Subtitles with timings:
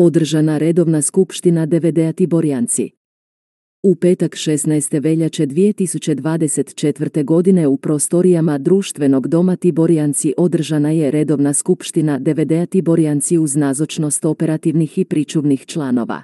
[0.00, 2.90] Održana redovna skupština DVD-a Tiborjanci.
[3.82, 5.02] U petak 16.
[5.02, 7.24] veljače 2024.
[7.24, 14.98] godine u prostorijama društvenog doma Tiborjanci održana je redovna skupština DVD-a Tiborjanci uz nazočnost operativnih
[14.98, 16.22] i pričuvnih članova.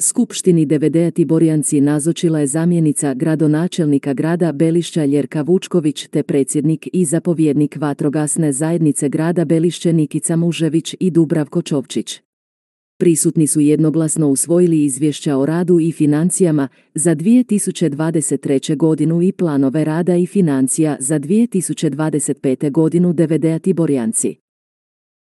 [0.00, 7.76] Skupštini DVD-a Tiborjanci nazočila je zamjenica gradonačelnika grada Belišća Ljerka Vučković te predsjednik i zapovjednik
[7.76, 12.22] vatrogasne zajednice grada Belišće Nikica Mužević i Dubravko Čovčić
[13.02, 18.76] prisutni su jednoglasno usvojili izvješća o radu i financijama za 2023.
[18.76, 22.70] godinu i planove rada i financija za 2025.
[22.70, 24.36] godinu DVD-a Tiborjanci.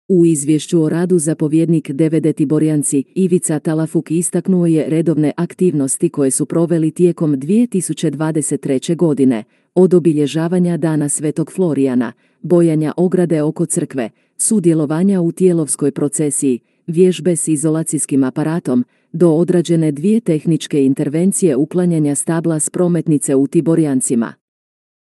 [0.09, 6.45] U izvješću o radu zapovjednik DVD Tiborjanci Ivica Talafuk istaknuo je redovne aktivnosti koje su
[6.45, 8.95] proveli tijekom 2023.
[8.95, 9.43] godine,
[9.75, 17.47] od obilježavanja Dana Svetog Florijana, bojanja ograde oko crkve, sudjelovanja u tijelovskoj procesiji, vježbe s
[17.47, 24.33] izolacijskim aparatom, do odrađene dvije tehničke intervencije uklanjanja stabla s prometnice u Tiborjancima.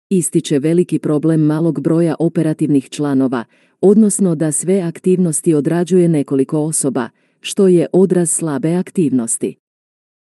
[0.10, 3.44] Ističe veliki problem malog broja operativnih članova,
[3.82, 9.56] odnosno da sve aktivnosti odrađuje nekoliko osoba, što je odraz slabe aktivnosti.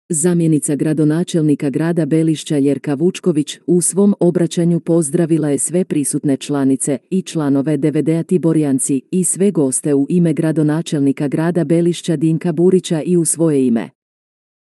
[0.09, 7.23] Zamjenica gradonačelnika grada Belišća Ljerka Vučković u svom obraćanju pozdravila je sve prisutne članice i
[7.23, 13.25] članove DVD-a Tiborjanci i sve goste u ime gradonačelnika grada Belišća Dinka Burića i u
[13.25, 13.91] svoje ime.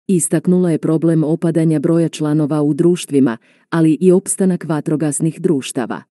[0.07, 3.37] Istaknula je problem opadanja broja članova u društvima,
[3.71, 6.03] ali i opstanak vatrogasnih društava.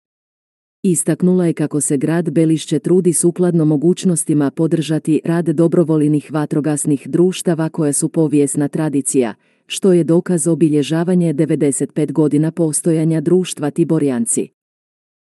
[0.85, 7.93] Istaknula je kako se grad Belišće trudi sukladno mogućnostima podržati rad dobrovoljnih vatrogasnih društava koja
[7.93, 9.33] su povijesna tradicija,
[9.67, 14.47] što je dokaz obilježavanje 95 godina postojanja društva Tiborjanci.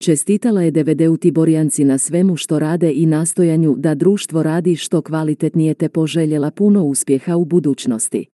[0.04, 5.02] Čestitala je DVD u Tiborjanci na svemu što rade i nastojanju da društvo radi što
[5.02, 8.33] kvalitetnije te poželjela puno uspjeha u budućnosti.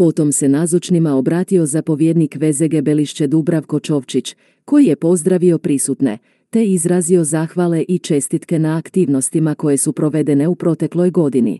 [0.00, 6.18] Potom se nazočnima obratio zapovjednik VZG Belišće Dubravko Čovčić, koji je pozdravio prisutne,
[6.50, 11.58] te izrazio zahvale i čestitke na aktivnostima koje su provedene u protekloj godini.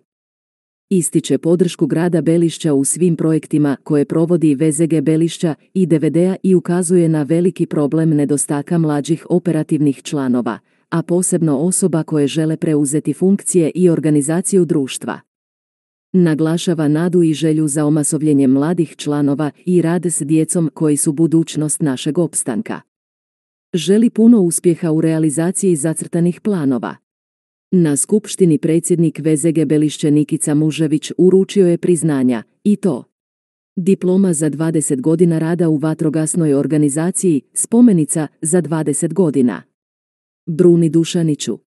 [0.91, 7.09] Ističe podršku grada Belišća u svim projektima koje provodi VZG Belišća i DVD-a i ukazuje
[7.09, 10.59] na veliki problem nedostatka mlađih operativnih članova,
[10.91, 15.30] a posebno osoba koje žele preuzeti funkcije i organizaciju društva.
[16.13, 21.81] Naglašava nadu i želju za omasovljenje mladih članova i rad s djecom koji su budućnost
[21.83, 22.81] našeg opstanka.
[23.75, 26.97] Želi puno uspjeha u realizaciji zacrtanih planova.
[27.71, 33.05] Na skupštini predsjednik VZG Belišće Nikica Mužević uručio je priznanja, i to.
[33.77, 39.63] Diploma za 20 godina rada u vatrogasnoj organizaciji, spomenica za 20 godina.
[40.47, 41.59] Bruni Dušaniću.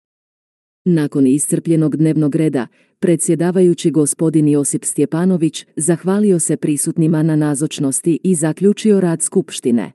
[0.86, 2.68] Nakon iscrpljenog dnevnog reda,
[3.03, 9.91] predsjedavajući gospodin Josip Stjepanović zahvalio se prisutnima na nazočnosti i zaključio rad skupštine.